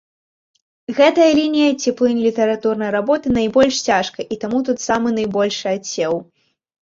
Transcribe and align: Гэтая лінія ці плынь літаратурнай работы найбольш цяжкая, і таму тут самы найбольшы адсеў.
Гэтая 0.99 1.27
лінія 1.39 1.67
ці 1.81 1.91
плынь 1.99 2.21
літаратурнай 2.27 2.91
работы 2.97 3.27
найбольш 3.37 3.75
цяжкая, 3.91 4.25
і 4.37 4.37
таму 4.45 4.61
тут 4.69 4.77
самы 4.87 5.07
найбольшы 5.19 5.65
адсеў. 5.77 6.13